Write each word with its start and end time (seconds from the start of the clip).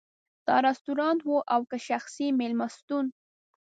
دا 0.47 0.55
رستورانت 0.67 1.21
و 1.25 1.31
او 1.53 1.61
که 1.69 1.77
شخصي 1.87 2.27
مېلمستون. 2.39 3.05